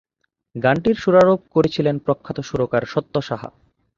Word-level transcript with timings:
গানটি 0.55 0.91
সুরারোপ 0.93 1.41
করেছিলেন 1.55 1.95
প্রখ্যাত 2.05 2.37
সুরকার 2.41 2.83
সত্য 2.93 3.13
সাহা। 3.21 3.49